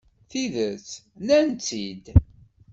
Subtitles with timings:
[0.29, 0.87] Tidet,
[1.19, 2.05] nnan-tt-id.